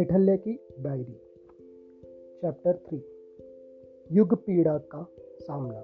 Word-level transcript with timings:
निठल्ले 0.00 0.36
की 0.36 0.60
diary. 0.80 1.12
Chapter 2.42 2.76
three 2.76 3.04
युग 4.12 4.34
पीड़ा 4.34 4.78
का 4.78 5.06
सामना। 5.18 5.80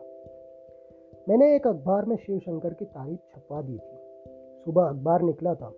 मैंने 1.29 1.57
एक 1.57 1.67
अखबार 1.67 2.05
में 2.05 2.17
शिव 2.17 2.39
शंकर 2.39 2.75
की 2.75 2.85
तारीफ़ 2.85 3.21
छपवा 3.21 3.63
दी 3.63 3.73
थी। 3.73 3.97
सुबह 4.65 4.83
अखबार 4.83 5.23
निकला 5.23 5.55
था। 5.55 5.73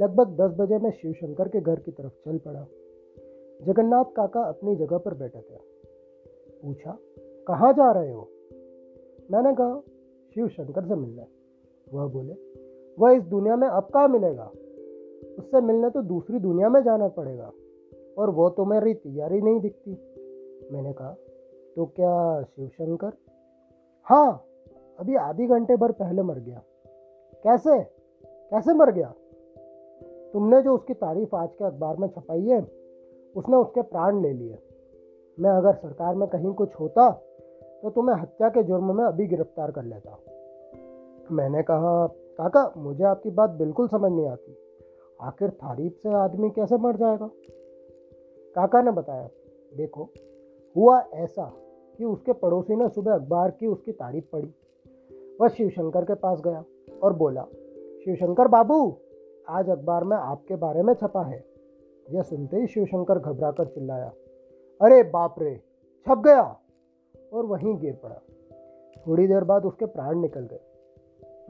लगभग 0.00 0.26
दस 0.40 0.56
बजे 0.58 0.78
मैं 0.78 0.90
शिव 0.90 1.12
शंकर 1.12 1.48
के 1.48 1.60
घर 1.60 1.80
की 1.80 1.90
तरफ़ 1.90 2.12
चल 2.12 2.38
पड़ा। 2.38 2.66
जगन्नाथ 3.62 4.04
काका 4.04 4.40
अपनी 4.40 4.76
जगह 4.76 4.98
पर 4.98 5.14
बैठे 5.14 5.38
थे। 5.38 5.58
पूछा, 6.62 6.98
कहाँ 7.48 7.72
जा 7.72 7.92
रहे 7.92 8.12
हो? 8.12 8.28
मैंने 9.30 9.54
कहा 9.54 9.80
शिव 10.34 10.48
शंकर 10.48 10.84
से 10.84 10.94
मिलना। 10.94 11.26
वह 11.94 12.08
बोले, 12.08 12.34
वह 12.98 13.12
इस 13.16 13.22
दुनिया 13.22 13.56
में 13.56 13.68
अब 13.68 13.82
कहाँ 13.82 14.08
मिलेगा? 14.08 14.52
उससे 15.38 15.60
मिलने 15.60 15.90
तो 15.90 16.02
दूसरी 16.02 16.38
दुनिया 16.38 16.68
में 16.68 16.82
जाना 16.82 17.08
पड़ेगा। 17.08 17.52
और 18.18 18.30
वो 18.30 18.50
तो 18.50 18.64
मेरी 18.64 18.94
तैयारी 18.94 19.40
नहीं 19.40 19.60
दिखती। 19.60 19.90
मैंने 20.72 20.92
कहा 20.92 21.16
तो 21.76 21.86
क्या 21.86 22.42
शिवशंकर? 22.42 23.12
हाँ 24.02 24.44
अभी 25.00 25.16
आधे 25.16 25.46
घंटे 25.46 25.76
भर 25.76 25.92
पहले 25.92 26.22
मर 26.22 26.38
गया। 26.38 26.62
कैसे? 27.44 27.80
कैसे 28.24 28.74
मर 28.74 28.92
गया? 28.92 29.14
तुमने 30.32 30.62
जो 30.62 30.74
उसकी 30.74 30.94
तारीफ़ 30.94 31.36
आज 31.36 31.48
के 31.54 31.64
अखबार 31.64 31.96
में 31.96 32.08
छपाई 32.08 32.44
है, 32.44 32.60
उसने 33.36 33.56
उसके 33.56 33.82
प्राण 33.82 34.22
ले 34.22 34.32
लिए। 34.32 34.58
मैं 35.40 35.50
अगर 35.50 35.74
सरकार 35.74 36.14
में 36.14 36.28
कहीं 36.28 36.54
कुछ 36.54 36.74
होता 36.74 37.10
तो 37.82 37.90
तुम्हें 37.90 38.16
हत्या 38.16 38.48
के 38.48 38.62
जुर्म 38.62 38.96
में 38.96 39.04
अभी 39.04 39.26
गिरफ़्तार 39.26 39.70
कर 39.70 39.82
लेता। 39.82 40.18
मैंने 41.32 41.62
कहा, 41.62 42.06
काका, 42.06 42.72
मुझे 42.76 43.04
आपकी 43.04 43.30
बात 43.30 43.50
बिल्कुल 43.50 43.88
समझ 43.88 44.12
नहीं 44.12 44.28
आती। 44.28 44.56
आखिर 45.20 45.50
तारीफ़ 45.50 45.94
से 45.94 46.08
आदमी 46.08 46.50
कैसे 46.50 46.76
मर 46.76 46.96
जाएगा? 46.96 47.30
काका 48.56 48.82
ने 48.82 48.90
बताया, 48.90 49.28
देखो, 49.76 50.08
हुआ 50.76 51.00
ऐसा 51.14 51.52
कि 51.98 52.04
उसके 52.04 52.32
पड़ोसी 52.32 52.76
ने 52.76 52.88
सुबह 52.88 53.14
अखबार 53.14 53.50
की 53.50 53.66
उसकी 53.66 53.92
तारीफ़ 53.92 54.24
पढ़ी। 54.32 54.54
वह 55.40 55.48
शिवशंकर 55.48 56.04
के 56.04 56.14
पास 56.14 56.40
गया 56.40 56.64
और 57.02 57.12
बोला, 57.12 57.42
शिवशंकर 58.04 58.48
बाबू, 58.48 58.96
आज 59.48 59.70
अखबार 59.70 60.04
में 60.04 60.16
आपके 60.16 60.56
बारे 60.56 60.82
में 60.82 60.94
छपा 60.94 61.22
है। 61.22 61.44
यह 62.10 62.22
सुनते 62.22 62.56
ही 62.56 62.66
शिवशंकर 62.66 63.18
घबरा 63.18 63.50
कर 63.50 63.66
चिल्लाया, 63.66 64.12
अरे 64.82 65.02
बाप 65.02 65.34
रे, 65.38 65.56
छप 66.06 66.22
गया! 66.24 66.60
और 67.32 67.46
वहीं 67.46 67.76
गिर 67.78 67.98
पड़ा। 68.02 68.20
थोड़ी 69.06 69.26
देर 69.26 69.44
बाद 69.44 69.64
उसके 69.64 69.86
प्राण 69.86 70.18
निकल 70.18 70.40
गए। 70.40 70.60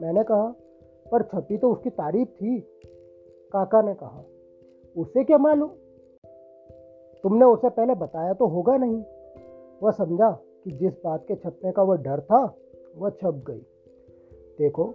मैंने 0.01 0.23
कहा, 0.23 0.55
पर 1.11 1.23
छपी 1.23 1.57
तो 1.57 1.71
उसकी 1.71 1.89
तारीफ़ 1.89 2.29
थी। 2.29 2.59
काका 3.53 3.81
ने 3.81 3.93
कहा, 3.93 4.23
उसे 4.97 5.23
क्या 5.23 5.37
मालूम? 5.37 5.69
तुमने 7.23 7.45
उसे 7.45 7.69
पहले 7.69 7.95
बताया 7.95 8.33
तो 8.33 8.47
होगा 8.47 8.77
नहीं। 8.77 9.03
वह 9.83 9.91
समझा 9.91 10.31
कि 10.63 10.71
जिस 10.71 10.93
बात 11.05 11.25
के 11.27 11.35
छपने 11.35 11.71
का 11.71 11.83
वह 11.83 11.95
डर 11.95 12.21
था, 12.21 12.55
वह 12.97 13.09
छप 13.09 13.43
गई। 13.47 13.61
देखो, 14.59 14.93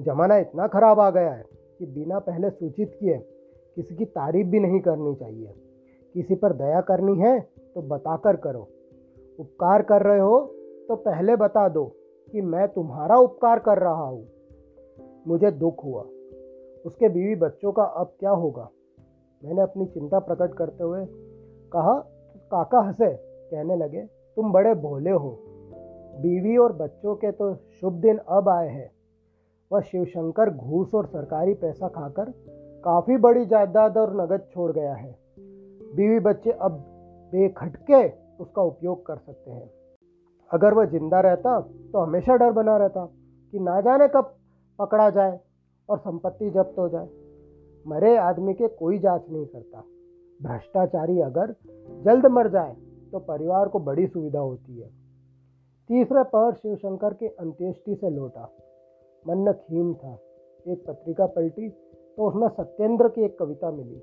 जमाना 0.00 0.36
इतना 0.36 0.66
खराब 0.66 1.00
आ 1.00 1.10
गया 1.10 1.30
है 1.30 1.44
कि 1.78 1.86
बिना 1.86 2.18
पहले 2.18 2.50
सूचित 2.50 2.96
किए 3.00 3.18
किसी 3.76 3.94
की 3.94 4.04
तारीफ़ 4.04 4.46
भी 4.46 4.60
नहीं 4.60 4.80
करनी 4.80 5.14
चाहिए। 5.14 5.54
किसी 6.14 6.34
पर 6.34 6.52
दया 6.52 6.80
करनी 6.80 7.18
है 7.18 7.40
तो 7.74 7.82
बताकर 7.82 8.36
करो। 8.36 8.68
उपकार 9.40 9.82
कर 9.82 10.02
रहे 10.02 10.20
हो 10.20 10.40
तो 10.88 10.96
पहले 10.96 11.36
बता 11.36 11.68
दो 11.68 11.84
कि 12.32 12.40
मैं 12.40 12.68
तुम्हारा 12.68 13.16
उपकार 13.16 13.58
कर 13.58 13.78
रहा 13.78 14.04
हूँ। 14.04 14.26
मुझे 15.28 15.50
दुख 15.50 15.84
हुआ। 15.84 16.04
उसके 16.86 17.08
बीवी 17.08 17.34
बच्चों 17.34 17.72
का 17.72 17.82
अब 17.82 18.12
क्या 18.20 18.30
होगा? 18.30 18.68
मैंने 19.42 19.62
अपनी 19.62 19.86
चिंता 19.86 20.18
प्रकट 20.18 20.54
करते 20.54 20.84
हुए 20.84 21.04
कहा, 21.72 21.94
काका 22.50 22.80
हंसे, 22.80 23.12
कहने 23.50 23.76
लगे, 23.76 24.02
तुम 24.36 24.52
बड़े 24.52 24.74
भोले 24.74 25.10
हो। 25.10 25.30
बीवी 26.20 26.56
और 26.56 26.72
बच्चों 26.72 27.14
के 27.14 27.30
तो 27.32 27.54
शुभ 27.54 27.92
दिन 27.92 28.18
अब 28.18 28.48
आए 28.48 28.68
हैं। 28.68 28.90
वह 29.70 29.80
शिवशंकर 29.80 30.50
घूस 30.50 30.94
और 30.94 31.06
सरकारी 31.06 31.54
पैसा 31.54 31.88
खाकर 31.88 32.30
काफ़ी 32.84 33.16
बड़ी 33.16 33.44
जायदाद 33.46 33.96
और 33.98 34.14
नगद 34.14 34.46
छोड़ 34.52 34.70
गया 34.72 34.94
है। 34.94 35.10
बीवी 35.94 36.18
बच्चे 36.20 36.50
अब 36.50 36.72
बेखटके 37.32 38.06
उसका 38.42 38.62
उपयोग 38.62 39.06
कर 39.06 39.16
सकते 39.16 39.50
हैं। 39.50 39.70
अगर 40.50 40.74
वह 40.74 40.84
ज़िंदा 40.84 41.20
रहता 41.20 41.60
तो 41.60 41.98
हमेशा 41.98 42.36
डर 42.36 42.50
बना 42.52 42.76
रहता 42.76 43.04
कि 43.52 43.58
ना 43.58 43.80
जाने 43.80 44.08
कब 44.08 44.34
पकड़ा 44.78 45.10
जाए। 45.10 45.38
और 45.88 45.98
संपत्ति 45.98 46.50
जब्त 46.50 46.78
हो 46.78 46.88
जाए। 46.88 47.08
मरे 47.86 48.16
आदमी 48.16 48.54
के 48.54 48.68
कोई 48.68 48.98
जाँच 48.98 49.30
नहीं 49.30 49.46
करता। 49.46 49.84
भ्रष्टाचारी 50.42 51.20
अगर 51.20 51.54
जल्द 52.04 52.26
मर 52.26 52.48
जाए 52.48 52.76
तो 53.12 53.18
परिवार 53.18 53.68
को 53.68 53.78
बड़ी 53.78 54.06
सुविधा 54.06 54.40
होती 54.40 54.80
है। 54.80 54.88
तीसरे 55.88 56.22
पहर 56.24 56.54
शिवशंकर 56.54 57.14
के 57.14 57.26
अंत्येष्टि 57.26 57.94
से 57.94 58.10
लौटा। 58.10 58.50
मन 59.28 59.52
खीन 59.52 59.94
था। 59.94 60.18
एक 60.66 60.84
पत्रिका 60.86 61.26
पलटी 61.26 61.68
तो 61.68 62.28
उसमें 62.28 62.48
सत्येंद्र 62.48 63.08
की 63.08 63.22
एक 63.22 63.38
कविता 63.38 63.70
मिली। 63.70 64.02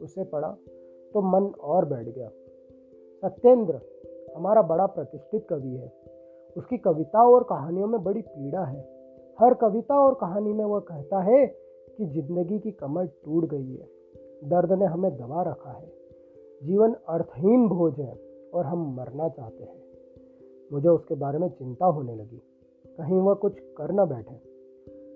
उसे 0.00 0.24
पढ़ा 0.24 0.48
तो 1.14 1.22
मन 1.22 1.44
और 1.60 1.84
बैठ 1.84 2.08
गया। 2.08 2.28
सत्येंद्र, 3.22 3.80
हमारा 4.36 4.62
बड़ा 4.62 4.86
प्रतिष्ठित 4.86 5.46
कवि 5.50 5.76
है। 5.76 5.92
उसकी 6.56 6.78
कविताओं 6.78 7.34
और 7.34 7.44
कहानियों 7.44 7.86
में 7.86 8.02
बड़ी 8.04 8.20
पीड़ा 8.20 8.64
है। 8.64 8.93
हर 9.40 9.54
कविता 9.54 9.98
और 9.98 10.14
कहानी 10.14 10.52
में 10.52 10.64
वह 10.64 10.80
कहता 10.80 11.22
है 11.22 11.46
कि 11.98 12.06
ज़िंदगी 12.06 12.58
की 12.58 12.70
कमर 12.70 13.06
टूट 13.06 13.44
गई 13.44 13.74
है, 13.74 13.88
दर्द 14.44 14.72
ने 14.72 14.84
हमें 14.84 15.16
दबा 15.16 15.42
रखा 15.42 15.70
है। 15.70 15.92
जीवन 16.62 16.94
अर्थहीन 17.08 17.68
भोज 17.68 18.00
है 18.00 18.14
और 18.54 18.64
हम 18.64 18.94
मरना 18.96 19.28
चाहते 19.28 19.64
हैं। 19.64 19.82
मुझे 20.72 20.88
उसके 20.88 21.14
बारे 21.14 21.38
में 21.38 21.48
चिंता 21.48 21.86
होने 21.86 22.14
लगी। 22.14 22.42
कहीं 22.98 23.16
वह 23.16 23.34
कुछ 23.34 23.58
कर 23.58 23.92
न 23.92 24.08
बैठे। 24.08 24.34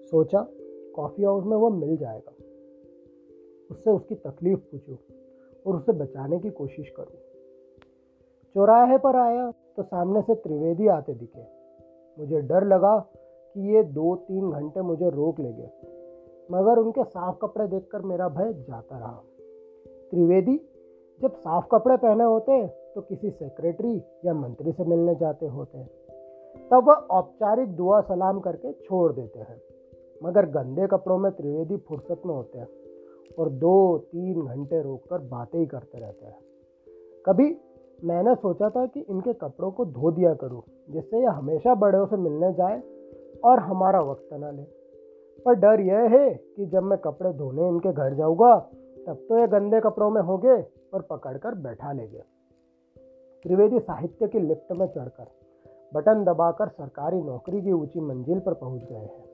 सोचा, 0.07 0.47
कॉफ़ी 0.97 1.25
हाउस 1.25 1.45
में 1.45 1.57
वह 1.57 1.71
मिल 1.71 1.97
जाएगा। 1.97 2.33
उससे 3.71 3.91
उसकी 3.91 4.15
तकलीफ़ 4.15 4.59
पूछूँ 4.59 4.97
और 5.67 5.77
उसे 5.77 5.93
बचाने 5.93 6.39
की 6.39 6.51
कोशिश 6.51 6.91
करूँ। 6.97 7.17
चौराहे 8.55 8.99
पर 8.99 9.17
आया 9.17 9.51
तो 9.77 9.83
सामने 9.83 10.23
से 10.23 10.35
त्रिवेदी 10.35 10.87
आते 10.89 11.15
दिखे। 11.15 11.47
मुझे 12.19 12.41
डर 12.41 12.65
लगा 12.65 13.11
कि 13.59 13.75
ये 13.75 13.83
दो 13.83 14.15
तीन 14.17 14.51
घंटे 14.51 14.81
मुझे 14.81 15.09
रोक 15.11 15.39
लेंगे 15.41 15.69
मगर 16.51 16.79
उनके 16.79 17.05
साफ़ 17.05 17.37
कपड़े 17.43 17.67
देखकर 17.67 18.03
मेरा 18.03 18.29
भय 18.29 18.53
जाता 18.53 18.99
रहा। 18.99 19.23
त्रिवेदी, 20.11 20.57
जब 21.21 21.33
साफ़ 21.33 21.65
कपड़े 21.73 21.97
पहने 21.97 22.25
होते 22.25 22.67
तो 22.95 23.01
किसी 23.01 23.31
सेक्रेटरी 23.31 23.97
या 24.25 24.35
मंत्री 24.35 24.73
से 24.73 24.85
मिलने 24.85 25.15
जाते 25.15 25.47
होते। 25.47 25.79
हैं 25.79 25.89
तब 26.71 26.89
वह 26.89 26.95
औपचारिक 27.17 27.75
दुआ 27.77 28.01
सलाम 28.01 28.39
करके 28.41 28.73
छोड़ 28.73 29.13
देते 29.13 29.39
हैं। 29.39 29.61
मगर 30.25 30.47
गंदे 30.47 30.87
कपड़ों 30.87 31.19
में 31.19 31.31
त्रिवेदी 31.33 31.77
फुर्सत 31.77 32.23
में 32.27 32.35
होते 32.35 32.59
हैं 32.59 32.69
और 33.39 33.49
दो 33.49 33.99
तीन 33.99 34.47
घंटे 34.47 34.83
रोककर 34.83 35.19
बातें 35.19 35.59
ही 35.59 35.67
करते 35.67 35.99
रहते 35.99 36.27
हैं। 36.27 36.39
कभी 37.27 37.57
मैंने 38.05 38.35
सोचा 38.35 38.71
था 38.71 38.87
कि 38.87 39.01
इनके 39.01 39.33
कपड़ों 39.33 39.71
को 39.71 39.85
धो 39.85 40.11
दिया 40.11 40.35
करूँ, 40.35 40.63
जिससे 40.91 41.23
यह 41.23 41.31
हमेशा 41.31 41.75
बड़ों 41.75 42.07
से 42.07 42.17
मिलने 42.17 42.53
जाए 42.53 42.81
और 43.45 43.59
हमारा 43.59 44.01
वक्त 44.01 44.33
ना 44.33 44.51
ले। 44.51 44.63
पर 45.47 45.55
डर 45.55 45.81
यह 45.81 45.99
है 45.99 46.35
कि 46.35 46.67
जब 46.67 46.83
मैं 46.83 46.99
कपड़े 46.99 47.33
धोने 47.33 47.69
इनके 47.69 47.93
घर 47.93 48.15
जाऊँगा, 48.15 48.59
तब 49.07 49.27
तो 49.29 49.39
ये 49.39 49.47
गंदे 49.47 49.81
कपड़ों 49.81 50.11
में 50.11 50.23
होंगे 50.23 50.63
और 50.95 51.03
पकड़कर 51.03 51.55
बैठा 51.55 51.93
लेंगे। 51.93 52.23
त्रिवेदी 53.45 53.79
साहित्य 53.79 54.29
की 54.29 54.39
लिफ्ट 54.39 54.73
में 54.73 54.87
चढ़कर, 54.87 55.27
बटन 55.95 56.25
दबाकर 56.25 56.69
सरकारी 56.69 57.23
नौकरी 57.23 57.63
की 57.63 57.73
ऊँची 57.73 58.01
मंजिल 58.01 58.39
पर 58.39 58.55
पहुँच 58.55 58.83
गए 58.83 58.97
हैं। 58.97 59.25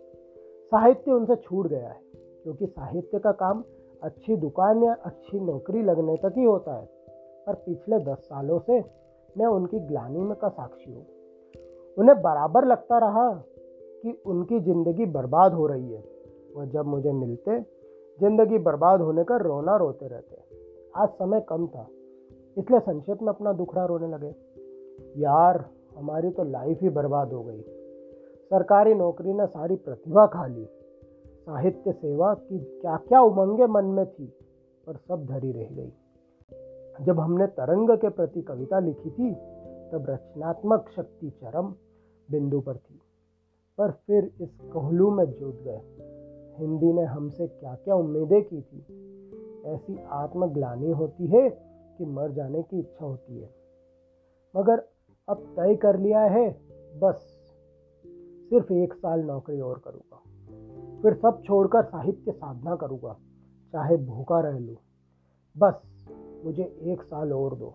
साहित्य 0.73 1.13
उनसे 1.13 1.37
छूट 1.37 1.67
गया 1.67 1.89
है, 1.89 2.01
क्योंकि 2.43 2.67
साहित्य 2.67 3.19
का 3.19 3.33
काम 3.33 3.65
अच्छी 4.03 4.37
दुकान 4.37 4.83
या 4.83 4.93
अच्छी 5.05 5.41
नौकरी 5.41 5.83
लगने 5.83 6.17
तक 6.17 6.35
ही 6.37 6.45
होता 6.45 6.75
है। 6.75 6.89
पर 7.47 7.55
पिछले 7.55 7.99
दस 7.99 8.19
सालों 8.19 8.59
से 8.59 8.81
मैं 9.39 9.47
उनकी 9.47 9.79
ग्लानी 9.79 10.19
में 10.19 10.35
का 10.35 10.49
साक्षी 10.49 10.93
हूँ। 10.93 11.07
उन्हें 11.99 12.23
बराबर 12.23 12.65
लगता 12.65 12.99
रहा 12.99 13.29
कि 14.05 14.13
उनकी 14.27 14.61
ज़िंदगी 14.61 15.07
बर्बाद 15.07 15.53
हो 15.53 15.67
रही 15.67 15.93
है। 15.93 16.03
वह 16.57 16.65
जब 16.65 16.87
मुझे 16.87 17.13
मिलते, 17.13 17.61
ज़िंदगी 18.19 18.59
बर्बाद 18.59 19.01
होने 19.01 19.25
का 19.25 19.37
रोना 19.37 19.77
रोते 19.77 20.09
रहते। 20.09 20.43
आज 20.95 21.09
समय 21.09 21.41
कम 21.41 21.67
था, 21.67 21.87
इसलिए 22.57 22.81
संक्षेप 22.81 23.23
में 23.23 23.29
अपना 23.29 23.53
दुखड़ा 23.53 23.85
रोने 23.85 24.09
लगे। 24.09 24.35
यार, 25.21 25.65
हमारी 25.97 26.31
तो 26.31 26.45
लाइफ 26.45 26.83
ही 26.83 26.89
बर्बाद 26.89 27.33
हो 27.33 27.43
गई। 27.43 27.61
सरकारी 28.51 28.95
नौकरी 28.95 29.33
ने 29.33 29.47
सारी 29.47 29.77
प्रतिभा 29.77 30.27
खा 30.27 30.47
ली। 30.47 30.65
साहित्य 31.45 31.93
सेवा 31.93 32.33
की 32.35 32.59
क्या 32.59 32.97
क्या 32.97 33.21
उमंगे 33.21 33.67
मन 33.67 33.85
में 33.85 34.07
थी, 34.07 34.27
पर 34.87 34.97
सब 34.97 35.27
धरी 35.27 35.53
रह 35.53 35.69
गई। 35.73 35.93
जब 37.05 37.21
हमने 37.21 37.47
तरंग 37.47 37.91
के 37.91 38.09
प्रति 38.09 38.43
कविता 38.43 38.79
लिखी 38.79 39.11
थी, 39.11 39.33
तब 39.93 40.07
रचनात्मक 40.09 40.91
शक्ति 40.97 41.31
चरम 41.31 41.75
बिंदु 42.29 42.61
पर 42.61 42.77
थी। 42.77 42.94
पर 43.79 43.91
फिर 43.91 44.35
इस 44.41 44.61
कोहलू 44.73 45.11
में 45.11 45.25
जुट 45.25 45.63
गए। 45.63 45.81
हिंदी 46.59 46.93
ने 46.93 47.05
हमसे 47.05 47.47
क्या 47.47 47.75
क्या 47.75 47.95
उम्मीदें 47.95 48.43
की 48.43 48.61
थी? 48.61 49.05
ऐसी 49.67 50.05
आत्मग्लानी 50.05 50.91
होती 50.91 51.27
है 51.27 51.51
कि 51.99 52.05
मर 52.05 52.31
जाने 52.31 52.63
की 52.63 52.79
इच्छा 52.79 53.07
होती 53.07 53.41
है। 53.41 53.51
मगर 54.57 54.85
अब 55.29 55.37
तय 55.37 55.77
कर 55.77 55.99
लिया 55.99 56.21
है, 56.21 56.61
बस। 57.01 57.17
सिर्फ़ 58.51 58.73
एक 58.73 58.95
साल 58.95 59.21
नौकरी 59.21 59.61
और 59.61 59.79
करूँगा। 59.79 60.21
फिर 61.03 61.15
सब 61.15 61.43
छोड़कर 61.45 61.85
साहित्य 61.85 62.33
साधना 62.33 62.77
करूँगा, 62.77 63.17
चाहे 63.73 63.97
भूखा 63.97 64.41
रह 64.41 64.59
लूँ। 64.59 64.77
बस, 65.59 65.83
मुझे 66.45 66.79
एक 66.83 67.03
साल 67.03 67.33
और 67.33 67.55
दो। 67.55 67.75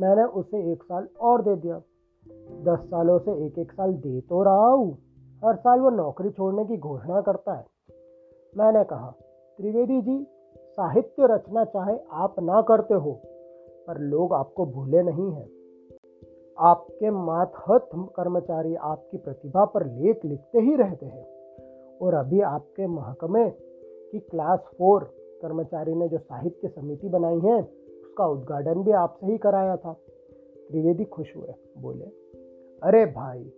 मैंने 0.00 0.24
उसे 0.24 0.72
एक 0.72 0.82
साल 0.82 1.08
और 1.20 1.42
दे 1.42 1.56
दिया। 1.56 1.82
दस 2.64 2.78
सालों 2.78 3.18
से 3.18 3.46
एक 3.46 3.58
एक 3.58 3.72
साल 3.72 3.92
दे 3.92 4.20
तो 4.20 4.42
रहा 4.42 4.68
हूँ। 4.68 4.98
हर 5.44 5.56
साल 5.56 5.80
वो 5.80 5.90
नौकरी 5.90 6.30
छोड़ने 6.30 6.64
की 6.64 6.76
घोषणा 6.76 7.20
करता 7.20 7.54
है। 7.54 7.64
मैंने 8.56 8.84
कहा, 8.84 9.10
त्रिवेदी 9.58 10.00
जी, 10.02 10.26
साहित्य 10.56 11.26
रचना 11.26 11.64
चाहे 11.64 11.98
आप 12.12 12.40
ना 12.40 12.62
करते 12.62 12.94
हो, 12.94 13.12
पर 13.86 13.98
लोग 13.98 14.32
आपको 14.32 14.66
भूले 14.66 15.02
नहीं 15.02 15.32
हैं। 15.32 15.48
आपके 16.58 17.10
मातहत 17.10 17.88
कर्मचारी 17.96 18.74
आपकी 18.74 19.16
प्रतिभा 19.16 19.64
पर 19.64 19.86
लेख 19.86 20.24
लिखते 20.24 20.58
ही 20.58 20.76
रहते 20.76 21.06
हैं। 21.06 21.24
और 21.98 22.14
अभी 22.14 22.40
आपके 22.40 22.86
महकमे 22.86 23.50
की 24.12 24.18
क्लास 24.18 24.58
फोर 24.78 25.04
कर्मचारी 25.42 25.94
ने 25.94 26.08
जो 26.08 26.18
साहित्य 26.18 26.68
समिति 26.68 27.08
बनाई 27.08 27.38
है, 27.38 27.62
उसका 27.62 28.26
उद्घाटन 28.26 28.82
भी 28.82 28.92
आपसे 28.92 29.26
ही 29.26 29.38
कराया 29.38 29.76
था। 29.76 29.96
त्रिवेदी 30.68 31.04
खुश 31.04 31.36
हुए, 31.36 31.54
बोले, 31.78 32.04
अरे 32.82 33.06
भाई, 33.06 33.52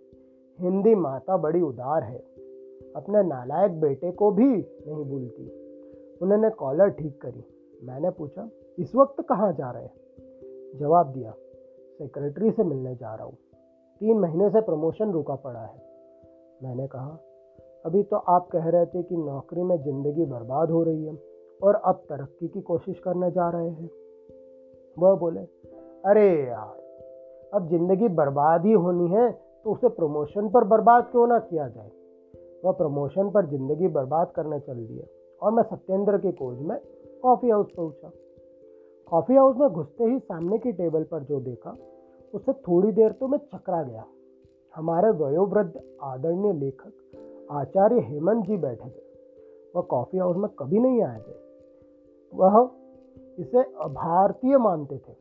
हिंदी 0.59 0.95
माता 0.95 1.37
बड़ी 1.37 1.61
उदार 1.61 2.03
है। 2.03 2.17
अपने 2.95 3.23
नालायक 3.23 3.81
बेटे 3.81 4.11
को 4.11 4.31
भी 4.31 4.47
नहीं 4.47 5.05
भूलती। 5.05 5.47
उन्होंने 6.21 6.49
कॉलर 6.49 6.89
ठीक 6.89 7.21
करी। 7.21 7.43
मैंने 7.83 8.09
पूछा, 8.09 8.49
इस 8.79 8.95
वक्त 8.95 9.21
कहाँ 9.21 9.53
जा 9.53 9.71
रहे 9.71 9.83
हैं? 9.83 9.91
जवाब 10.77 11.07
दिया, 11.07 11.31
सेक्रेटरी 11.97 12.51
से 12.51 12.63
मिलने 12.63 12.95
जा 12.95 13.15
रहा 13.15 13.25
हूँ। 13.25 13.37
तीन 14.01 14.19
महीने 14.19 14.49
से 14.49 14.61
प्रमोशन 14.61 15.11
रुका 15.11 15.35
पड़ा 15.35 15.59
है। 15.59 15.81
मैंने 16.63 16.87
कहा, 16.87 17.19
अभी 17.85 18.03
तो 18.03 18.17
आप 18.17 18.47
कह 18.47 18.69
रहे 18.69 18.85
थे 18.85 19.03
कि 19.03 19.17
नौकरी 19.17 19.61
में 19.61 19.77
ज़िंदगी 19.77 20.25
बर्बाद 20.25 20.69
हो 20.69 20.83
रही 20.83 21.05
है 21.05 21.17
और 21.63 21.75
अब 21.75 21.95
तरक्की 21.95 22.47
की 22.47 22.61
कोशिश 22.61 22.99
करने 22.99 23.31
जा 23.31 23.49
रहे 23.49 23.69
हैं। 23.69 23.89
वह 24.99 25.15
बोले, 25.15 25.39
अरे 26.05 26.47
यार 26.47 26.88
अब 27.53 27.67
ज़िंदगी 27.69 28.07
बर्बाद 28.15 28.65
ही 28.65 28.71
होनी 28.73 29.07
है 29.09 29.29
तो 29.31 29.71
उसे 29.71 29.89
प्रमोशन 29.89 30.49
पर 30.49 30.63
बर्बाद 30.63 31.07
क्यों 31.11 31.27
ना 31.27 31.39
किया 31.41 31.67
जाए? 31.67 31.89
वह 32.63 32.71
प्रमोशन 32.73 33.29
पर 33.29 33.45
ज़िंदगी 33.45 33.87
बर्बाद 33.89 34.31
करने 34.35 34.59
चल 34.59 34.75
दिए 34.77 35.07
और 35.41 35.51
मैं 35.51 35.63
सत्येंद्र 35.65 36.17
के 36.17 36.31
खोज 36.31 36.59
में 36.61 36.77
कॉफ़ी 37.23 37.49
हाउस 37.49 37.67
पहुँचा। 37.77 38.11
कॉफ़ी 39.11 39.35
हाउस 39.35 39.55
में 39.57 39.69
घुसते 39.69 40.03
ही 40.03 40.17
सामने 40.19 40.57
की 40.57 40.71
टेबल 40.71 41.03
पर 41.03 41.23
जो 41.23 41.39
देखा 41.39 41.75
उससे 42.33 42.53
थोड़ी 42.53 42.91
देर 42.91 43.11
तो 43.11 43.27
मैं 43.27 43.37
चकरा 43.37 43.81
गया। 43.83 44.05
हमारे 44.73 45.09
वयोवृद्ध 45.19 45.81
आदरणीय 46.03 46.53
लेखक 46.53 47.47
आचार्य 47.51 48.01
हेमंत 48.01 48.45
जी 48.45 48.57
बैठे 48.57 48.89
थे। 48.89 49.07
वह 49.75 49.81
कॉफ़ी 49.89 50.19
हाउस 50.19 50.37
में 50.37 50.49
कभी 50.59 50.79
नहीं 50.79 51.01
आए 51.03 51.19
थे। 51.19 51.37
वह 52.33 52.69
इसे 53.37 53.61
भारतीय 53.93 54.57
मानते 54.57 54.97
थे। 54.97 55.13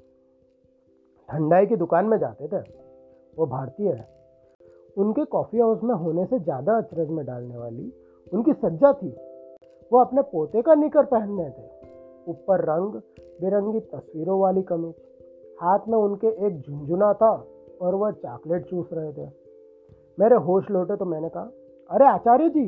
ठंडाई 1.28 1.66
की 1.66 1.76
दुकान 1.76 2.06
में 2.06 2.18
जाते 2.18 2.48
थे। 2.48 2.60
वो 3.34 3.46
भारतीय 3.46 3.88
है। 3.88 4.06
उनके 4.96 5.24
कॉफ़ी 5.24 5.58
हाउस 5.60 5.82
में 5.82 5.94
होने 5.94 6.24
से 6.26 6.38
ज़्यादा 6.38 6.76
अचरज 6.76 7.08
में 7.08 7.24
डालने 7.26 7.56
वाली 7.56 7.92
उनकी 8.32 8.52
सज्जा 8.52 8.92
थी। 8.92 9.08
वो 9.90 9.98
अपने 9.98 10.22
पोते 10.22 10.62
का 10.62 10.74
निकर 10.74 11.04
पहनने 11.04 11.48
थे। 11.50 11.66
ऊपर 12.26 12.64
रंग 12.64 12.94
बिरंगी 13.40 13.80
तस्वीरों 13.80 14.40
वाली 14.40 14.62
कमीज। 14.62 14.94
हाथ 15.58 15.88
में 15.88 15.98
उनके 15.98 16.26
एक 16.46 16.60
झुंझुना 16.60 17.12
था 17.12 17.30
और 17.82 17.94
वह 17.94 18.10
चॉकलेट 18.10 18.64
चूस 18.64 18.88
रहे 18.92 19.12
थे। 19.12 19.28
मेरे 20.18 20.36
होश 20.36 20.70
लौटे 20.70 20.96
तो 20.96 21.04
मैंने 21.04 21.28
कहा, 21.28 21.50
अरे 21.90 22.06
आचार्य 22.06 22.48
जी, 22.48 22.66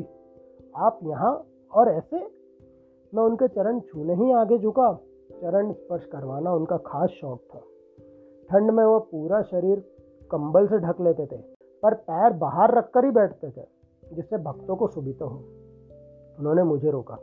आप 0.75 0.99
यहाँ 1.03 1.33
और 1.73 1.89
ऐसे? 1.89 2.17
मैं 3.13 3.23
उनके 3.23 3.47
चरण 3.47 3.79
छूने 3.79 4.13
ही 4.13 4.31
आगे 4.33 4.57
झुका। 4.57 4.93
चरण 5.31 5.71
स्पर्श 5.71 6.05
करवाना 6.05 6.53
उनका 6.53 6.77
खास 6.77 7.09
शौक 7.09 7.39
था। 7.53 7.61
ठंड 8.51 8.71
में 8.71 8.83
वो 8.85 8.99
पूरा 8.99 9.41
शरीर 9.41 9.79
कंबल 10.31 10.67
से 10.67 10.77
ढक 10.77 11.01
लेते 11.01 11.25
थे, 11.25 11.37
पर 11.83 11.93
पैर 11.93 12.33
बाहर 12.33 12.77
रखकर 12.77 13.05
ही 13.05 13.11
बैठते 13.11 13.49
थे, 13.49 13.65
जिससे 14.15 14.37
भक्तों 14.37 14.75
को 14.75 14.87
सुविधा 14.87 15.25
हो। 15.25 15.37
उन्होंने 16.39 16.63
मुझे 16.63 16.91
रोका। 16.91 17.15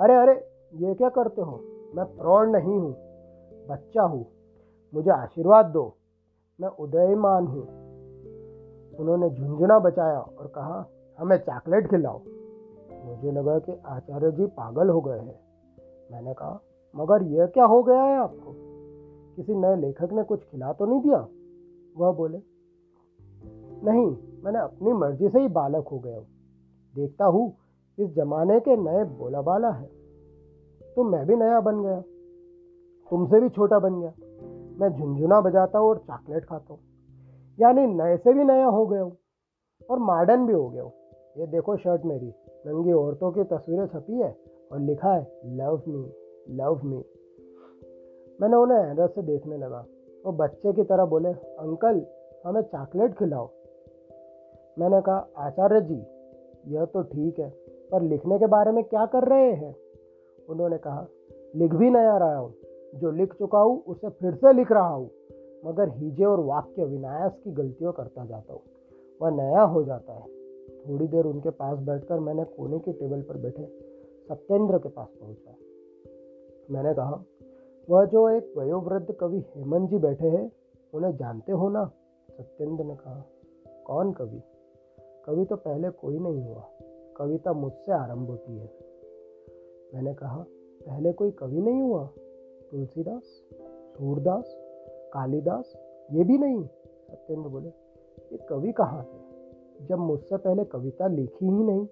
अरे 0.00 0.14
अरे, 0.14 0.32
ये 0.74 0.94
क्या 0.94 1.08
करते 1.08 1.42
हो? 1.42 1.60
मैं 1.94 2.04
प्रौढ़ 2.04 2.48
नहीं 2.48 2.78
हूँ, 2.78 2.92
बच्चा 3.68 4.02
हूँ, 4.02 4.26
मुझे 4.94 5.10
आशीर्वाद 5.10 5.66
दो, 5.66 5.96
मैं 6.60 6.68
उदयमान 6.68 7.46
हूँ। 7.46 7.62
उन्होंने 8.98 9.30
झुंझुना 9.30 9.78
बचाया 9.78 10.20
और 10.20 10.46
कहा, 10.46 10.84
हमें 11.18 11.36
चॉकलेट 11.36 11.90
खिलाओ। 11.90 12.20
मुझे 13.04 13.30
लगा 13.30 13.58
कि 13.58 13.80
आचार्य 13.86 14.30
जी 14.32 14.46
पागल 14.46 14.88
हो 14.88 15.00
गए 15.00 15.18
हैं। 15.18 15.40
मैंने 16.12 16.34
कहा, 16.34 16.60
मगर 16.96 17.22
यह 17.22 17.46
क्या 17.46 17.64
हो 17.64 17.82
गया 17.82 18.02
है 18.02 18.18
आपको? 18.18 18.69
किसी 19.36 19.54
नए 19.54 19.76
लेखक 19.76 20.12
ने 20.12 20.22
कुछ 20.22 20.40
खिला 20.40 20.72
तो 20.72 20.86
नहीं 20.86 21.00
दिया? 21.00 21.28
वह 21.96 22.12
बोले, 22.12 22.38
नहीं, 23.84 24.16
मैंने 24.44 24.58
अपनी 24.58 24.92
मर्ज़ी 24.92 25.28
से 25.28 25.40
ही 25.40 25.48
बालक 25.48 25.88
हो 25.88 25.98
गया 25.98 26.16
हूँ। 26.16 26.26
देखता 26.94 27.24
हूँ, 27.24 27.56
इस 27.98 28.10
जमाने 28.10 28.60
के 28.60 28.76
नए 28.76 29.04
बोला 29.04 29.42
बाला 29.42 29.70
है। 29.70 29.86
तो 30.96 31.04
मैं 31.04 31.26
भी 31.26 31.36
नया 31.36 31.60
बन 31.60 31.82
गया। 31.82 32.00
तुमसे 33.10 33.40
भी 33.40 33.48
छोटा 33.48 33.78
बन 33.78 34.00
गया। 34.00 34.12
मैं 34.80 34.88
झुंझुना 34.98 35.40
बजाता 35.40 35.78
हूँ 35.78 35.88
और 35.88 35.98
चॉकलेट 35.98 36.44
खाता 36.44 36.74
हूँ। 36.74 36.80
यानी 37.60 37.86
नए 37.86 38.16
से 38.16 38.32
भी 38.32 38.44
नया 38.44 38.66
हो 38.66 38.86
गया 38.86 39.02
हूँ 39.02 39.16
और 39.90 39.98
मॉडर्न 39.98 40.46
भी 40.46 40.52
हो 40.52 40.68
गया 40.68 40.82
हूँ। 40.82 40.92
ये 41.38 41.46
देखो 41.46 41.76
शर्ट 41.76 42.04
मेरी। 42.04 42.32
नंगी 42.66 42.92
औरतों 42.92 43.32
की 43.32 43.44
तस्वीरें 43.44 43.86
छपी 43.86 44.12
है 44.12 44.36
और 44.72 44.78
लिखा 44.78 45.14
है, 45.14 45.40
लव 45.46 45.82
मी 45.88 46.12
लव 46.48 46.80
मी। 46.84 47.04
मैंने 48.40 48.56
उन्हें 48.56 48.78
हैरत 48.78 49.10
से 49.10 49.22
देखने 49.22 49.56
लगा। 49.56 49.86
वो 50.26 50.32
बच्चे 50.32 50.72
की 50.72 50.82
तरह 50.82 51.04
बोले, 51.04 51.28
अंकल, 51.28 52.06
हमें 52.46 52.62
चॉकलेट 52.62 53.14
खिलाओ। 53.18 53.50
मैंने 54.78 55.00
कहा, 55.00 55.28
आचार्य 55.36 55.80
जी, 55.80 56.02
यह 56.74 56.84
तो 56.84 57.02
ठीक 57.02 57.38
है, 57.38 57.50
पर 57.92 58.02
लिखने 58.02 58.38
के 58.38 58.46
बारे 58.46 58.72
में 58.72 58.84
क्या 58.84 59.06
कर 59.06 59.28
रहे 59.28 59.52
हैं? 59.52 59.76
उन्होंने 60.48 60.78
कहा, 60.78 61.06
लिख 61.56 61.74
भी 61.74 61.90
नहीं 61.90 62.06
आ 62.06 62.18
रहा 62.18 62.36
हूँ। 62.36 62.54
जो 62.94 63.10
लिख 63.10 63.34
चुका 63.34 63.58
हूँ, 63.58 63.82
उसे 63.82 64.08
फिर 64.08 64.34
से 64.34 64.52
लिख 64.52 64.72
रहा 64.72 64.88
हूँ, 64.88 65.10
मगर 65.66 65.88
हीजे 65.88 66.24
और 66.24 66.40
वाक्य 66.40 66.84
विनायस 66.84 67.32
की 67.44 67.50
गलतियों 67.50 67.92
करता 67.92 68.24
जाता 68.24 68.52
हूँ। 68.52 68.62
वह 69.22 69.30
नया 69.30 69.62
हो 69.62 69.84
जाता 69.84 70.12
है। 70.12 70.28
थोड़ी 70.88 71.06
देर 71.06 71.24
उनके 71.24 71.50
पास 71.50 71.78
बैठकर 71.78 72.18
मैंने 72.18 72.44
कोने 72.44 72.78
की 72.78 72.92
टेबल 72.92 73.22
पर 73.22 73.36
बैठे 73.36 73.66
सत्येंद्र 74.28 74.78
के 74.78 74.88
पास 74.88 75.08
पहुँचा। 75.20 75.56
मैंने 76.70 76.94
कहा 76.94 77.24
वह 77.88 78.04
जो 78.04 78.28
एक 78.28 78.54
वयोवृद्ध 78.58 79.12
कवि 79.12 79.44
हेमंत 79.56 79.90
जी 79.90 79.98
बैठे 79.98 80.28
हैं, 80.28 80.52
उन्हें 80.94 81.16
जानते 81.16 81.52
हो 81.52 81.68
ना? 81.68 81.92
सत्येंद्र 82.30 82.84
ने 82.84 82.94
कहा, 82.94 83.24
कौन 83.86 84.12
कवि? 84.12 84.42
कवि 85.26 85.44
तो 85.44 85.56
पहले 85.56 85.90
कोई 85.90 86.18
नहीं 86.18 86.42
हुआ। 86.42 86.68
कविता 87.16 87.52
मुझसे 87.52 87.92
आरंभ 87.92 88.28
होती 88.28 88.58
है। 88.58 88.78
मैंने 89.94 90.14
कहा, 90.14 90.44
पहले 90.86 91.12
कोई 91.12 91.30
कवि 91.30 91.60
नहीं 91.60 91.82
हुआ? 91.82 92.10
तुलसीदास, 92.70 93.22
सूरदास, 93.96 94.44
कालिदास, 95.14 95.72
ये 96.12 96.24
भी 96.24 96.38
नहीं? 96.38 96.64
सत्येंद्र 97.10 97.48
बोले, 97.48 97.68
ये 98.32 98.38
कवि 98.48 98.72
कहाँ 98.72 99.04
थे? 99.04 99.30
जब 99.86 99.98
मुझसे 99.98 100.36
पहले 100.36 100.64
कविता 100.64 101.06
लिखी 101.06 101.44
ही 101.44 101.64
नहीं 101.64 101.86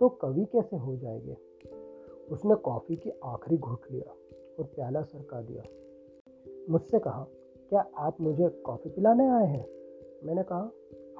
तो 0.00 0.08
कवि 0.08 0.44
कैसे 0.44 0.76
हो 0.76 0.96
जाएँगे? 0.96 1.36
उसने 2.30 2.54
कॉफ़ी 2.54 2.96
की 2.96 3.10
आखिरी 3.24 3.58
घुट 3.58 3.80
लिया। 3.90 4.14
और 4.58 4.64
प्याला 4.64 5.02
सरका 5.02 5.40
दिया। 5.40 5.62
मुझसे 6.70 6.98
कहा, 6.98 7.26
क्या 7.70 7.86
आप 7.96 8.20
मुझे 8.20 8.48
कॉफ़ी 8.48 8.90
पिलाने 8.90 9.28
आए 9.28 9.46
हैं? 9.46 9.66
मैंने 10.24 10.42
कहा, 10.42 10.70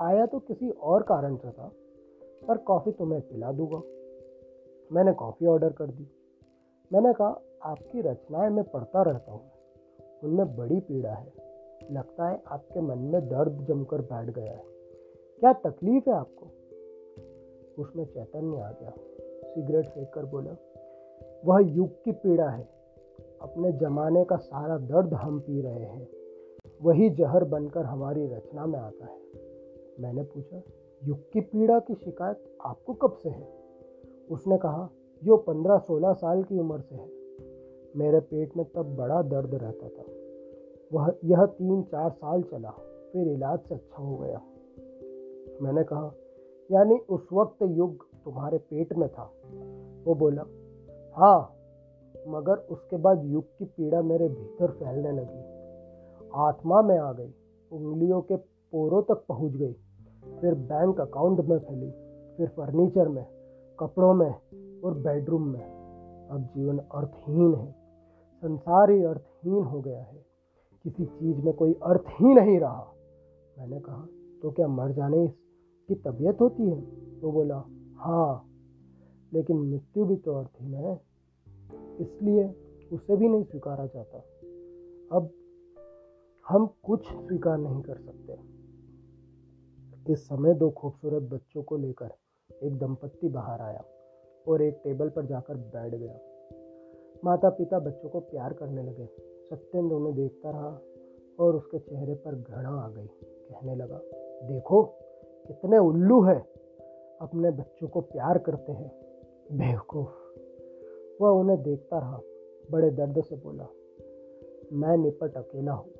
आया 0.01 0.27
तो 0.27 0.39
किसी 0.39 0.71
और 0.71 1.03
कारण 1.03 1.37
से 1.37 1.51
था, 1.51 1.73
पर 2.49 2.59
कॉफ़ी 2.59 2.93
तुम्हें 2.93 3.21
पिला 3.21 3.53
दूँगा। 3.53 3.83
मैंने 4.93 5.13
कॉफ़ी 5.13 5.47
ऑर्डर 5.47 5.73
कर 5.73 5.87
दी। 5.87 6.09
मैंने 6.93 7.13
कहा, 7.13 7.41
आपकी 7.63 8.01
रचनाएँ 8.01 8.51
मैं 8.51 8.65
पढ़ता 8.65 9.03
रहता 9.03 9.33
हूँ, 9.33 9.51
उनमें 10.25 10.57
बड़ी 10.57 10.81
पीड़ा 10.81 11.13
है। 11.13 11.33
लगता 11.91 12.29
है 12.29 12.43
आपके 12.49 12.81
मन 12.81 12.99
में 12.99 13.29
दर्द 13.29 13.65
जमकर 13.69 14.01
बैठ 14.01 14.35
गया 14.35 14.53
है। 14.53 14.65
क्या 15.41 15.53
तकलीफ़ 15.53 16.11
है 16.11 16.17
आपको? 16.17 16.47
उसमें 17.83 18.05
चैतन्य 18.05 18.61
आ 18.61 18.71
गया। 18.71 18.93
सिगरेट 19.51 19.87
फेंक 19.87 20.13
कर 20.15 20.25
बोला, 20.25 20.57
वह 21.45 21.61
युग 21.61 22.05
की 22.05 22.13
पीड़ा 22.13 22.49
है। 22.49 22.69
अपने 23.43 23.73
जमाने 23.73 24.25
का 24.25 24.37
सारा 24.37 24.79
दर्द 24.79 25.15
हम 25.15 25.41
पी 25.41 25.61
रहे 25.61 25.85
हैं। 25.85 26.09
वही 26.83 27.11
जहर 27.11 27.45
बनकर 27.45 27.85
हमारी 27.85 28.27
रचना 28.27 28.67
में 28.67 28.79
आता 28.79 29.07
है। 29.07 29.19
मैंने 30.01 30.23
पूछा, 30.23 30.63
युग 31.05 31.19
की 31.33 31.41
पीड़ा 31.41 31.79
की 31.79 31.95
शिकायत 31.95 32.59
आपको 32.65 32.95
कब 32.95 33.13
से 33.13 33.29
है? 33.29 33.49
उसने 34.31 34.59
कहा 34.59 34.91
जो 35.25 35.37
पंद्रह 35.37 35.79
सोलह 35.79 36.13
साल 36.13 36.43
की 36.43 36.59
उम्र 36.59 36.81
से 36.81 36.95
है। 36.95 37.11
मेरे 37.97 38.21
पेट 38.21 38.57
में 38.57 38.67
तब 38.75 38.97
बड़ा 38.97 39.23
दर्द 39.23 39.55
रहता 39.55 39.89
था। 39.89 40.05
वह, 40.93 41.15
यह 41.25 41.45
तीन 41.45 41.83
चार 41.83 42.11
साल 42.11 42.43
चला, 42.43 42.71
फिर 43.13 43.29
इलाज 43.29 43.61
से 43.61 43.75
अच्छा 43.75 44.03
हो 44.03 44.17
गया। 44.17 44.43
मैंने 45.63 45.85
कहा, 45.85 46.15
यानी 46.73 46.95
उस 46.95 47.29
वक्त 47.33 47.63
युग 47.63 48.07
तुम्हारे 48.25 48.59
पेट 48.59 48.93
में 48.93 49.09
था। 49.09 49.33
वो 50.05 50.15
बोला 50.15 50.43
हाँ 51.17 51.56
मगर 52.27 52.57
उसके 52.57 52.97
बाद 52.97 53.25
युग 53.25 53.45
की 53.45 53.65
पीड़ा 53.65 54.03
मेरे 54.03 54.29
भीतर 54.29 54.71
फैलने 54.71 55.13
लगी। 55.13 55.57
आत्मा 56.35 56.83
में 56.83 56.99
आ 56.99 57.13
गई, 57.13 57.35
उंगलियों 57.73 58.21
के 58.21 58.37
पोरों 58.37 59.03
तक 59.03 59.25
पहुँच 59.29 59.53
गई। 59.53 59.73
फिर 60.41 60.55
बैंक 60.55 61.01
अकाउंट 61.01 61.41
में 61.41 61.59
फैली, 61.59 61.91
फिर 62.37 62.49
फर्नीचर 62.49 63.09
में, 63.09 63.27
कपड़ों 63.81 64.15
में 64.15 64.35
और 64.81 64.95
बेडरूम 64.95 65.43
में। 65.43 65.77
अब 66.31 66.41
जीवन 66.57 66.79
अर्थहीन 66.79 67.55
है, 67.55 67.75
संसार 68.37 68.91
ही 68.91 69.05
अर्थहीन 69.05 69.65
हो 69.65 69.81
गया 69.81 70.03
है। 70.03 70.27
किसी 70.85 71.05
चीज़ 71.05 71.43
में 71.43 71.55
कोई 71.55 71.73
अर्थ 71.73 72.05
ही 72.09 72.35
नहीं 72.35 72.61
रहा। 72.61 72.87
मैंने 73.59 73.81
कहा 73.81 74.07
तो 74.43 74.51
क्या 74.51 74.69
मर 74.69 74.93
जाने 74.93 75.29
की 75.89 75.95
तबीयत 75.95 76.41
होती 76.41 76.71
है? 76.71 76.81
तो 77.21 77.33
बोला 77.33 77.65
हाँ 77.97 78.49
लेकिन 79.33 79.57
मृत्यु 79.57 80.05
भी 80.05 80.17
तो 80.17 80.35
अर्थहीन 80.35 80.75
है। 80.75 81.01
इसलिए 82.01 82.55
उसे 82.93 83.17
भी 83.17 83.29
नहीं 83.29 83.45
स्वीकारा 83.45 83.87
जाता। 83.87 84.19
अब 85.13 85.31
हम 86.49 86.67
कुछ 86.83 87.07
स्वीकार 87.07 87.59
नहीं 87.59 87.83
कर 87.83 87.97
सकते। 87.97 88.57
इस 90.13 90.27
समय 90.27 90.55
दो 90.55 90.71
खूबसूरत 90.71 91.23
बच्चों 91.23 91.63
को 91.63 91.77
लेकर 91.77 92.11
एक 92.63 92.79
दंपत्ति 92.79 93.29
बाहर 93.29 93.61
आया 93.61 93.85
और 94.49 94.63
एक 94.63 94.81
टेबल 94.85 95.09
पर 95.09 95.27
जाकर 95.27 95.55
बैठ 95.55 95.95
गया। 95.95 96.19
माता 97.25 97.51
पिता 97.51 97.79
बच्चों 97.79 98.09
को 98.09 98.21
प्यार 98.21 98.53
करने 98.53 98.83
लगे। 98.83 99.07
सत्येंद्र 99.51 99.95
उन्हें 99.95 100.15
देखता 100.15 100.51
रहा 100.51 100.81
और 101.41 101.57
उसके 101.57 101.79
चेहरे 101.79 102.15
पर 102.15 102.35
घृणा 102.35 102.69
आ 102.69 102.89
गई। 102.89 103.07
कहने 103.23 103.75
लगा, 103.75 104.01
देखो, 104.49 104.83
कितने 105.47 105.79
उल्लू 105.79 106.23
है। 106.23 106.39
अपने 107.21 107.51
बच्चों 107.51 107.89
को 107.89 108.01
प्यार 108.01 108.39
करते 108.39 108.73
हैं। 108.73 108.91
बेवकूफ़। 109.53 110.26
वह 111.21 111.29
उन्हें 111.29 111.63
देखता 111.63 111.99
रहा, 111.99 112.21
बड़े 112.71 112.91
दर्द 112.91 113.25
से 113.25 113.37
बोला, 113.37 113.69
मैं 114.73 114.97
निपट 114.97 115.35
अकेला 115.35 115.73
हूँ। 115.73 115.91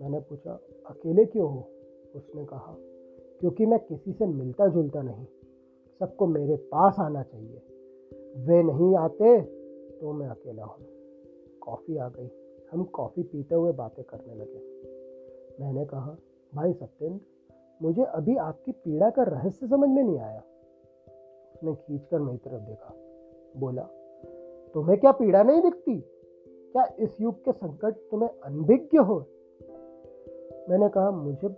मैंने 0.00 0.20
पूछा, 0.20 0.60
अकेले 0.86 1.24
क्यों 1.24 1.50
हो? 1.50 1.68
उसने 2.14 2.44
कहा, 2.44 2.76
क्योंकि 3.40 3.66
मैं 3.66 3.78
किसी 3.78 4.12
से 4.12 4.26
मिलता 4.26 4.68
जुलता 4.68 5.02
नहीं। 5.02 5.26
सबको 5.98 6.26
मेरे 6.26 6.56
पास 6.56 6.96
आना 6.98 7.22
चाहिए। 7.22 7.62
वे 8.36 8.62
नहीं 8.62 8.96
आते 8.96 9.40
तो 10.00 10.12
मैं 10.12 10.28
अकेला 10.28 10.64
हूँ। 10.64 10.86
कॉफ़ी 11.60 11.96
आ 11.96 12.08
गई। 12.08 12.30
हम 12.72 12.84
कॉफ़ी 12.84 13.22
पीते 13.22 13.54
हुए 13.54 13.72
बातें 13.72 14.04
करने 14.04 14.34
लगे। 14.34 14.58
मैंने 15.60 15.84
कहा, 15.84 16.16
भाई 16.54 16.72
सत्येंद्र, 16.72 17.20
मुझे 17.82 18.02
अभी 18.02 18.36
आपकी 18.36 18.72
पीड़ा 18.72 19.10
का 19.10 19.22
रहस्य 19.22 19.66
समझ 19.66 19.88
में 19.88 20.02
नहीं 20.02 20.18
आया। 20.18 20.42
उसने 21.54 21.74
खींचकर 21.74 22.18
मेरी 22.18 22.38
तरफ़ 22.38 22.62
देखा। 22.62 22.94
बोला 23.56 23.95
तुम्हें 24.76 25.00
क्या 25.00 25.12
पीड़ा 25.12 25.42
नहीं 25.42 25.62
दिखती? 25.62 26.00
क्या 26.72 26.88
इस 26.98 27.20
युग 27.20 27.44
के 27.44 27.52
संकट 27.52 27.94
तुम्हें 27.94 28.30
अनभिज्ञ 28.44 28.98
हो? 28.98 29.24
मैंने 30.70 30.88
कहा, 30.88 31.10
मुझे 31.10 31.48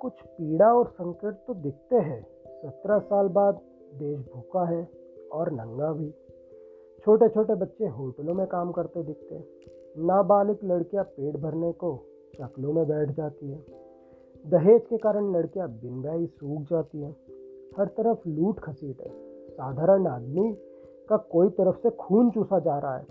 कुछ 0.00 0.12
पीड़ा 0.12 0.74
और 0.74 0.86
संकट 0.86 1.32
तो 1.46 1.54
दिखते 1.54 1.96
हैं। 1.96 2.26
सत्रह 2.46 2.98
साल 2.98 3.28
बाद 3.28 3.60
देश 3.94 4.20
भूखा 4.34 4.64
है 4.64 4.88
और 5.32 5.52
नंगा 5.52 5.92
भी। 5.92 6.10
छोटे 7.00 7.28
छोटे 7.28 7.54
बच्चे 7.54 7.86
होटलों 7.86 8.34
में 8.34 8.46
काम 8.46 8.72
करते 8.72 9.02
दिखते 9.02 9.34
हैं। 9.34 9.44
नाबालिग 10.06 10.58
लड़कियाँ 10.64 11.04
पेट 11.04 11.36
भरने 11.36 11.72
को 11.72 12.00
चकलों 12.34 12.72
में 12.72 12.88
बैठ 12.88 13.10
जाती 13.10 13.50
है। 13.50 13.64
दहेज 14.46 14.86
के 14.86 14.96
कारण 14.96 15.36
लड़कियाँ 15.36 15.68
बिन 15.68 16.26
सूख 16.26 16.62
जाती 16.62 17.02
हैं। 17.02 17.16
हर 17.78 17.86
तरफ़ 17.86 18.28
लूट 18.28 18.60
खसीट 18.60 19.00
है। 19.00 19.10
साधारण 19.50 20.06
आदमी 20.06 20.56
का 21.08 21.16
कोई 21.16 21.48
तरफ़ 21.48 21.76
से 21.76 21.90
खून 21.90 22.30
चूसा 22.30 22.58
जा 22.58 22.78
रहा 22.78 22.96
है। 22.96 23.06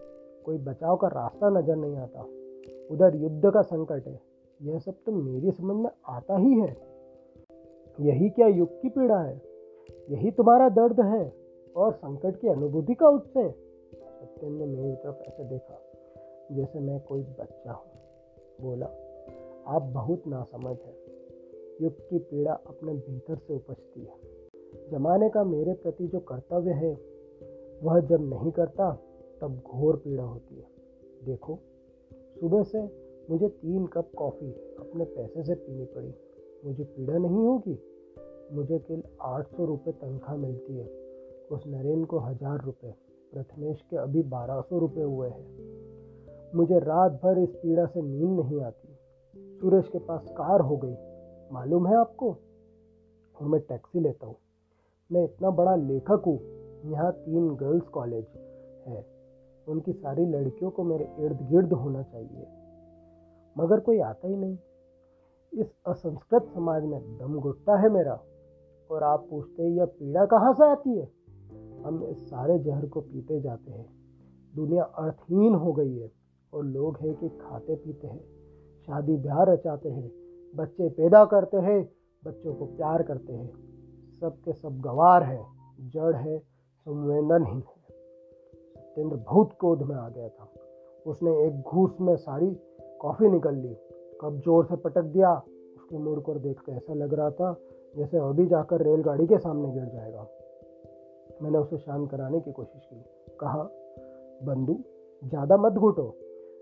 कोई 0.46 0.58
बचाव 0.58 0.98
का 0.98 1.08
रास्ता 1.08 1.50
नज़र 1.50 1.76
नहीं 1.76 1.98
आता। 1.98 2.22
उधर 2.92 3.16
युद्ध 3.16 3.52
का 3.52 3.62
संकट 3.62 4.08
है। 4.08 4.20
यह 4.62 4.80
सब 4.80 4.94
तो 5.06 5.12
मेरी 5.12 5.52
समझ 5.52 5.76
में 5.76 5.90
आता 6.08 6.38
ही 6.38 6.60
है। 6.60 6.78
यही 8.00 8.30
क्या 8.30 8.48
युग 8.48 8.82
की 8.82 8.90
पीड़ा 8.90 9.20
है? 9.22 9.42
यही 10.10 10.32
तुम्हारा 10.32 10.70
दर्द 10.70 11.00
है 11.02 11.34
और 11.76 11.94
संकट 11.94 12.40
की 12.42 12.48
अनुभूति 12.48 12.94
का 12.94 13.10
उत्सव 13.10 13.54
सत्यन 13.92 14.54
ने 14.54 14.66
मेरी 14.66 14.96
तरफ़ 14.96 15.16
ऐसे 15.16 15.44
देखा, 15.44 15.80
जैसे 16.52 16.80
मैं 16.80 17.00
कोई 17.00 17.22
बच्चा 17.22 17.72
हूँ। 17.72 17.92
बोला, 18.62 18.86
आप 19.68 19.82
बहुत 19.82 20.24
नासमझ 20.28 20.78
हैं। 20.78 20.96
युग 21.82 21.94
की 22.10 22.20
पीड़ा 22.20 22.54
अपने 22.54 22.94
भीतर 22.94 23.36
से 23.36 23.56
उपजती 23.56 24.02
है। 24.02 24.32
जमाने 24.92 25.30
का 25.30 25.44
मेरे 25.44 25.74
प्रति 25.74 26.08
जो 26.08 26.20
कर्तव्य 26.20 26.72
है 26.72 27.11
वह 27.84 28.00
जब 28.00 28.22
नहीं 28.22 28.52
करता, 28.52 28.92
तब 29.42 29.62
घोर 29.68 29.96
पीड़ा 29.96 30.24
होती 30.24 30.56
है। 30.56 30.66
देखो, 31.26 31.60
सुबह 32.14 32.64
से 32.64 33.02
मुझे 33.30 33.48
तीन 33.48 33.86
कप 33.86 34.12
कॉफ़ी 34.18 34.52
अपने 34.80 35.04
पैसे 35.04 35.44
से 35.44 35.56
पीनी 35.56 35.86
पड़ी। 35.86 36.14
मुझे 36.66 36.84
पीड़ा 36.84 37.18
नहीं 37.18 37.48
होगी? 37.48 37.80
मुझे 38.54 38.80
केवल 38.80 39.04
आठ 39.22 39.48
सौ 39.48 39.66
रुपये 39.66 39.94
तनख्वाह 39.94 40.38
मिलती 40.38 40.78
है। 40.78 40.88
उस 41.52 41.64
नरेन 41.68 42.04
को 42.04 42.20
हज़ार 42.20 42.62
रुपये 42.66 42.92
प्रथमेश 43.34 43.82
के 43.82 43.98
अभी 43.98 44.24
बारह 44.24 44.62
सौ 44.62 44.80
रुपये 44.80 45.04
हुए 45.04 45.30
हैं। 45.30 45.72
मुझे 46.56 46.80
रात 46.80 47.12
भर 47.12 47.40
इस 47.40 47.50
पीड़ा 47.50 47.86
से 47.86 48.02
नींद 48.02 48.40
नहीं 48.40 48.62
आती। 48.62 48.88
सुरेश 49.60 49.88
के 49.88 50.00
पास 50.00 50.26
कार 50.32 50.62
हो 50.62 50.78
गई। 50.78 50.96
मालूम 51.52 51.88
है 51.88 51.96
आपको? 51.96 52.32
और 53.42 53.48
मैं 53.48 53.62
टैक्सी 53.62 54.00
लेता 54.00 54.28
हूँ। 54.28 54.36
मैं 55.12 55.24
इतना 55.24 55.50
बड़ा 55.50 55.76
लेखक 55.76 56.24
हूँ। 56.28 56.61
यहाँ 56.86 57.12
तीन 57.12 57.56
गर्ल्स 57.56 57.88
कॉलेज 57.88 58.26
है। 58.88 59.06
उनकी 59.68 59.94
सारी 59.94 60.26
लड़कियों 60.26 60.72
को 60.72 60.84
मेरे 60.84 61.16
इर्द 61.20 61.42
गिर्द 61.42 61.74
होना 61.74 62.04
चाहिए। 62.04 62.48
मगर 63.58 63.80
कोई 63.80 64.00
आता 64.00 64.28
ही 64.28 64.36
नहीं। 64.36 64.58
इस 65.54 65.68
असंस्कृत 65.88 66.44
समाज 66.44 66.84
में 66.84 67.18
दम 67.18 67.40
घुटता 67.40 67.78
है 67.78 67.90
मेरा, 67.90 68.20
और 68.92 69.04
आप 69.04 69.28
पूछते 69.30 69.64
हैं, 69.64 69.70
यह 69.70 69.86
पीड़ा 69.86 70.26
कहाँ 70.26 70.54
से 70.54 70.72
आती 70.72 70.98
है? 70.98 71.10
हम 71.86 72.04
इस 72.04 72.30
सारे 72.30 72.60
जहर 72.60 72.86
को 72.86 73.02
पीते 73.02 73.42
जाते 73.42 73.72
हैं। 73.72 73.86
दुनिया 74.56 74.84
अर्थहीन 74.84 75.56
हो 75.56 75.74
गई 75.74 75.98
है, 75.98 76.12
और 76.54 76.66
लोग 76.66 76.98
हैं 76.98 77.16
कि 77.16 77.30
खाते 77.30 77.76
पीते 77.76 78.08
हैं, 78.08 78.24
शादी 78.88 79.18
ब्याह 79.18 79.44
रचाते 79.44 79.90
हैं, 79.90 80.12
बच्चे 80.56 80.90
पैदा 80.90 81.26
करते 81.26 81.58
हैं, 81.58 81.90
बच्चों 82.26 82.54
को 82.54 82.66
प्यार 82.66 83.04
करते 83.04 83.34
हैं। 83.34 83.52
सब 84.20 84.38
के 84.46 84.54
सब 84.54 84.80
गवार 84.80 85.24
है, 85.24 85.46
जड़ 85.82 86.16
है 86.16 86.51
संवेदनहीन 86.88 87.58
है 87.58 87.80
सत्येंद्र 88.76 89.16
बहुत 89.16 89.52
क्रोध 89.60 89.82
में 89.82 89.96
आ 89.96 90.10
गया 90.10 90.28
था। 90.28 90.48
उसने 91.06 91.32
एक 91.48 91.62
घूस 91.62 91.98
में 92.02 92.16
सारी 92.16 92.48
कॉफ़ी 93.02 93.28
निकल 93.30 93.56
ली। 93.56 93.74
कब 94.22 94.40
ज़ोर 94.46 94.66
से 94.66 94.76
पटक 94.76 95.02
दिया, 95.02 95.34
उसके 95.76 95.98
मुड़ 95.98 96.20
कर 96.20 96.40
देख 96.40 96.60
कर 96.60 96.72
ऐसा 96.72 96.94
लग 96.94 97.14
रहा 97.14 97.30
था 97.30 97.56
जैसे 97.96 98.18
अभी 98.18 98.46
जाकर 98.46 98.82
रेलगाड़ी 98.82 99.28
के 99.28 99.38
सामने 99.38 99.72
गिर 99.74 99.86
जाएगा। 99.86 100.28
मैंने 101.42 101.58
उसे 101.58 101.78
शांत 101.78 102.10
कराने 102.12 102.40
की 102.40 102.52
कोशिश 102.52 102.86
की। 102.86 103.04
कहा, 103.40 103.64
बंधु, 104.44 104.78
ज़्यादा 105.24 105.58
मत 105.58 105.74
घुटो। 105.74 106.08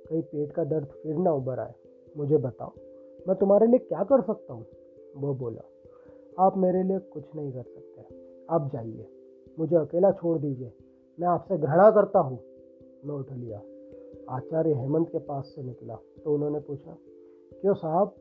कहीं 0.09 0.21
पेट 0.21 0.51
का 0.51 0.63
दर्द 0.63 0.85
फिर 0.85 1.15
ना 1.15 1.31
उबर 1.31 1.59
आए। 1.59 1.73
मुझे 2.17 2.37
बताओ, 2.37 2.71
मैं 3.27 3.37
तुम्हारे 3.37 3.67
लिए 3.67 3.79
क्या 3.79 4.03
कर 4.03 4.21
सकता 4.21 4.53
हूँ? 4.53 4.65
वो 5.17 5.33
बोला, 5.33 5.61
आप 6.45 6.57
मेरे 6.57 6.83
लिए 6.83 6.99
कुछ 6.99 7.35
नहीं 7.35 7.51
कर 7.51 7.63
सकते। 7.63 8.01
आप 8.49 8.69
जाइए। 8.73 9.18
मुझे 9.59 9.75
अकेला 9.75 10.11
छोड़ 10.11 10.37
दीजिए। 10.37 10.73
मैं 11.19 11.27
आपसे 11.27 11.57
घृणा 11.57 11.91
करता 11.91 12.19
हूँ। 12.19 12.39
मैं 13.05 13.15
उठ 13.15 13.31
लिया। 13.31 13.61
आचार्य 14.29 14.73
हेमंत 14.73 15.09
के 15.09 15.17
पास 15.17 15.43
से 15.55 15.63
निकला। 15.63 15.95
तो 15.95 16.33
उन्होंने 16.33 16.59
पूछा, 16.59 16.97
क्यों 17.61 17.73
साहब? 17.73 18.15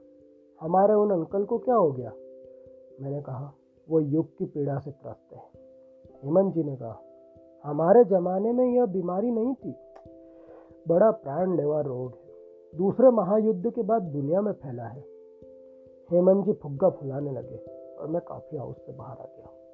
हमारे 0.61 0.95
उन 0.95 1.11
अंकल 1.11 1.45
को 1.45 1.59
क्या 1.59 1.75
हो 1.75 1.93
गया? 1.93 2.13
मैंने 3.01 3.23
कहा, 3.23 3.53
वो 3.91 4.01
युग 4.01 4.37
की 4.39 4.45
पीड़ा 4.45 4.79
से 4.79 4.91
त्रस्त 4.91 5.35
है। 5.35 5.43
हेमंत 6.25 6.55
जी 6.55 6.63
ने 6.63 6.77
कहा, 6.77 7.03
हमारे 7.65 8.05
ज़माने 8.05 8.53
में 8.53 8.67
यह 8.67 8.87
बीमारी 8.87 9.31
नहीं 9.31 9.55
थी। 9.55 9.75
बड़ा 10.89 11.11
प्राण 11.11 11.57
लेवा 11.57 11.81
रोग 11.81 12.13
है। 12.13 12.29
दूसरे 12.79 13.11
महायुद्ध 13.11 13.71
के 13.71 13.83
बाद 13.83 14.03
दुनिया 14.03 14.41
में 14.41 14.53
फैला 14.53 14.85
है। 14.85 15.05
हेमंत 16.11 16.45
जी 16.45 16.53
फुग्गा 16.53 16.89
फुलाने 16.89 17.33
लगे 17.33 17.57
और 17.97 18.09
मैं 18.09 18.23
काफ़ी 18.29 18.57
हाउस 18.57 18.77
से 18.77 18.93
बाहर 18.93 19.17
आ 19.19 19.25
गया 19.25 19.68